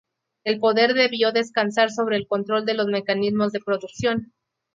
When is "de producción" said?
3.51-4.33